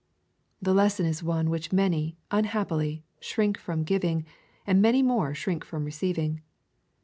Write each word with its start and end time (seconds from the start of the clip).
The 0.59 0.73
lesson 0.73 1.05
is 1.05 1.21
one 1.21 1.51
which 1.51 1.71
many, 1.71 2.17
unhappily, 2.31 3.03
shrink 3.19 3.55
from 3.59 3.83
giving, 3.83 4.25
and 4.65 4.81
many 4.81 5.03
more 5.03 5.35
shrink 5.35 5.63
from 5.63 5.85
receiving. 5.85 6.41